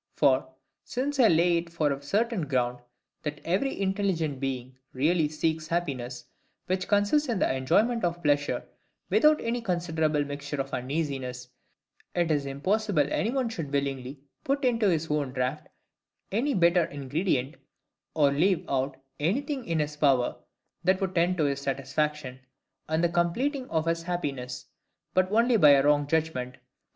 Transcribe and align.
For, 0.15 0.49
since 0.83 1.19
I 1.19 1.27
lay 1.27 1.57
it 1.57 1.71
for 1.71 1.91
a 1.91 2.01
certain 2.01 2.47
ground, 2.47 2.79
that 3.21 3.39
every 3.45 3.79
intelligent 3.79 4.39
being 4.39 4.75
really 4.93 5.29
seeks 5.29 5.67
happiness, 5.67 6.25
which 6.65 6.87
consists 6.87 7.29
in 7.29 7.37
the 7.37 7.53
enjoyment 7.55 8.03
of 8.03 8.23
pleasure, 8.23 8.65
without 9.11 9.39
any 9.41 9.61
considerable 9.61 10.25
mixture 10.25 10.59
of 10.59 10.73
uneasiness; 10.73 11.49
it 12.15 12.31
is 12.31 12.47
impossible 12.47 13.05
any 13.13 13.29
one 13.29 13.47
should 13.47 13.71
willingly 13.71 14.19
put 14.43 14.65
into 14.65 14.89
his 14.89 15.07
own 15.11 15.33
draught 15.33 15.67
any 16.31 16.55
bitter 16.55 16.85
ingredient, 16.85 17.57
or 18.15 18.31
leave 18.31 18.65
out 18.67 18.97
anything 19.19 19.63
in 19.65 19.77
his 19.77 19.95
power 19.97 20.35
that 20.83 20.99
would 20.99 21.13
tend 21.13 21.37
to 21.37 21.43
his 21.43 21.61
satisfaction, 21.61 22.39
and 22.89 23.03
the 23.03 23.09
completing 23.09 23.69
of 23.69 23.85
his 23.85 24.01
happiness, 24.01 24.65
but 25.13 25.31
only 25.31 25.57
by 25.57 25.69
a 25.69 25.83
WRONG 25.83 26.07
JUDGMENT. 26.07 26.55